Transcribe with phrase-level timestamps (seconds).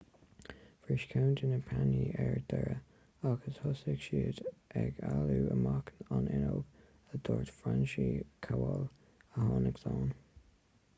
[0.85, 4.41] bhris ceann de na pánaí ar deireadh agus thosaigh siad
[4.83, 10.13] ag éalú amach an fhuinneog a dúirt franciszek kowal a tháinig slán